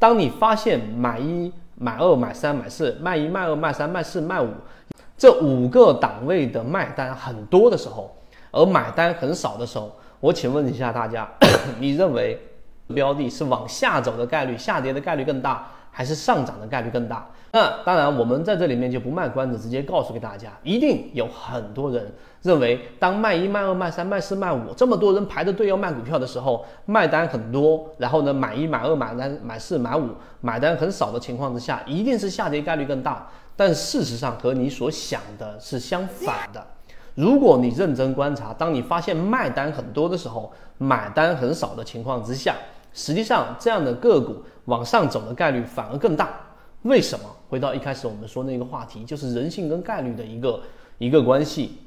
[0.00, 4.48] 当你发现买一、买二、买三、买四，卖一、卖二、卖三、卖四、卖五，
[5.18, 8.16] 这五个档位的卖单很多的时候，
[8.50, 11.28] 而买单很少的时候，我请问一下大家，
[11.78, 12.40] 你认为
[12.94, 17.28] 标的是往下走的概率、下跌的概率更大，还是上涨的概率更大？
[17.52, 33.28] 那当然，我们在这里面就不卖关子，直接告诉给大家，一定有很多人认为，当卖一、卖二、卖三、卖四、卖五，这么多人排着队要卖股票的时候，卖单很多，然后呢，买一、买二、买三、买四、买五，买单很少的情况之下，一定是下跌概率更大。
[33.56, 36.64] 但事实上和你所想的是相反的。
[37.16, 42.54] 如果你认真观察，当你发现卖单很多的时候，买单很少的情况之下，
[42.92, 44.36] 实际上这样的个股
[44.66, 46.28] 往上走的概率反而更大。
[46.82, 47.24] 为什么？
[47.48, 50.60] 回到一开始我们说那个话题，就是人性跟概率的一个
[50.98, 51.78] 一个关系。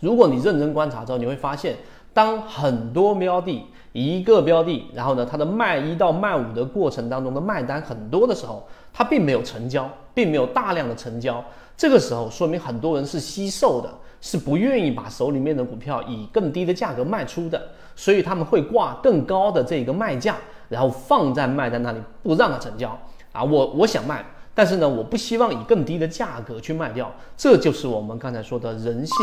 [0.00, 1.76] 如果你认真观察之后，你会发现，
[2.12, 11.44] 当很多标的一个标的，然后呢，它的卖一到卖五的过程当中的卖单很多的时候，它并没有成交，并没有大量的成交。
[11.76, 20.36] 这个时候说明很多人是惜售的，是不愿意把手里面的股票以更低的价格卖出的，所以他们会挂更高的这个卖价，
[20.68, 22.96] 然后放在卖单那里不让它成交。
[23.32, 29.16] 啊，我我想卖，但是呢，我不希望以更低的价格去卖掉，这就是我们刚才说的人性。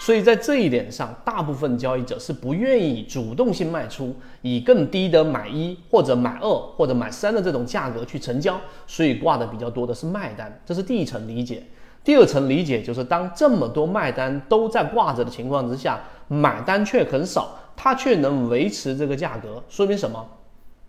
[0.00, 11.64] 所以在这一点上，大部分交易者是不愿意主动性卖出，以更低的买一或者买二或者买三的这种价格去成交，所以挂的比较多的是卖单，这是第一层理解。
[12.08, 20.26] 第二层理解就是，当这么多卖单都在挂着的情况之下，买单却很少，它却能维持这个价格，说明什么？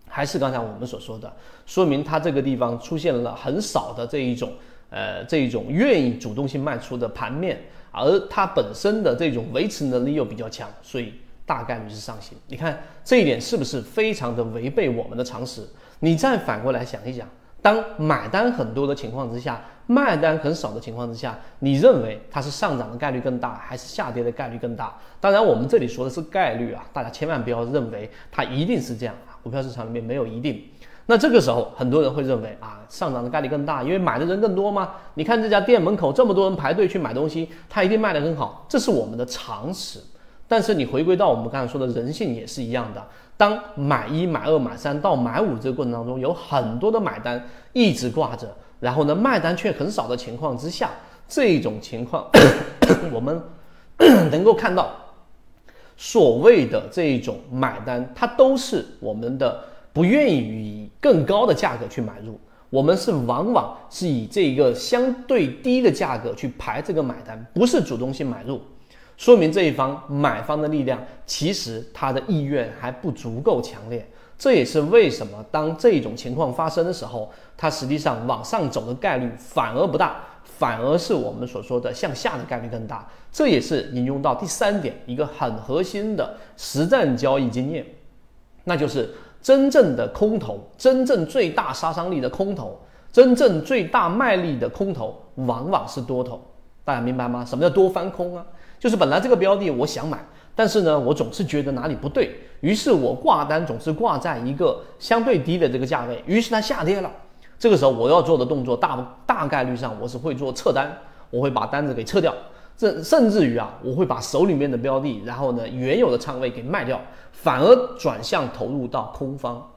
[0.08, 1.30] 还是刚才我们所说的，
[1.66, 4.50] 说明它这个地方出现了很少的这一种，
[4.92, 12.38] 呃，这一种愿意主动性卖出的盘面，而它本身的这种维持能力又比较强，所以大概率是上行。
[12.48, 15.68] 你看这一点是不是非常的违背我们的常识？
[16.00, 17.28] 你再反过来想一想，
[17.62, 24.96] 当买单很多的情况之下，卖单很少的情况之下，你认为它是上涨的概率更大，还是下跌的概率更大？
[25.20, 29.36] 当然，我们这里说的是概率啊，大家千万不要认为它一定是这样啊。
[29.44, 30.62] 股票市场里面没有一定，
[31.08, 34.92] 那这个时候很多人会认为啊，上涨的概率更大，因为买的人更多吗？
[35.16, 40.00] 你看这家店门口这么多人排队去买东西，它一定卖得很好，这是我们的常识。
[40.48, 43.06] 但是你回归到我们刚才说的人性也是一样的，
[43.40, 47.42] 当买一、买二、买三到买五这个过程当中，有很多的买单
[47.72, 50.90] 一直挂着，然后呢卖单却很少的情况之下，
[51.26, 52.30] 这种情况
[53.14, 53.42] 我们
[54.30, 54.94] 能够看到。
[55.96, 59.64] 所谓的这种买单，它都是我们的
[59.94, 62.38] 不愿意以更高的价格去买入，
[62.70, 68.62] 我们是往往是以这个相对低的价格去排这个买单，不是主动性买入，
[69.20, 74.08] 说明这一方买方的力量其实他的意愿还不足够强烈，
[74.38, 80.22] 这也是为什么当这种情况发生的时候，它实际上往上走的概率反而不大。
[80.44, 87.86] 反而是我们所说的向下的概率更大，这也是引用到第三点一个很核心的实战交易经验，
[88.66, 89.10] 那就是
[89.42, 92.78] 真正的空头，真正最大杀伤力的空头，
[93.12, 96.42] 真正最大卖力的空头，往往是多头。
[96.84, 97.46] 大家明白吗？
[97.46, 98.46] 什么叫多翻空啊？
[98.80, 100.26] 就是本来这个标的我想买，
[100.56, 107.12] 但是呢，我总是觉得哪里不对，于是我挂单总是挂在一个相对低的这个价位，于是它下跌了。
[107.60, 110.98] 这个时候我要做的动作大大概率上我是会做撤单，
[111.30, 112.34] 我会把单子给撤掉，
[112.78, 117.02] 这甚至于啊，我会把手里面的标的，然后呢原有的仓位给卖掉，
[117.34, 119.72] 反而转向投入到空方。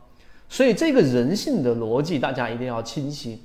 [0.48, 3.42] 所以这个人性的逻辑大家一定要清晰，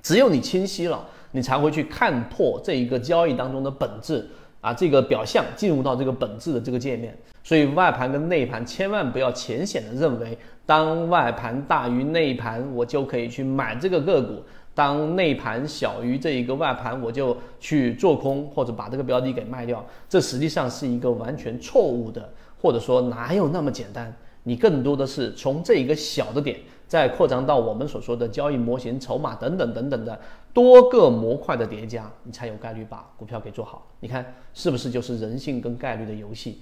[0.00, 4.28] 只有你清晰了，你才会去看破这一个交易当中的本质
[4.66, 7.16] 把，这个表象进入到这个本质的这个界面。
[7.44, 14.42] 所以外盘跟内盘千万不要浅显的认为，当外盘大于内盘，我就可以去买这个个股；
[14.74, 19.86] 当内盘小于这一个外盘，我就去做空或者把这个标的给卖掉。
[20.08, 22.28] 这实际上是一个完全错误的，
[22.60, 24.12] 或者说哪有那么简单？
[24.48, 30.16] 你更多的是从这一个小的点，再扩张到我们所说的交易模型、筹码等等等等的
[30.54, 33.84] 多个模块的叠加，你才有概率把股票给做好。
[33.98, 36.60] 你看是不是就是人性跟概率的游戏？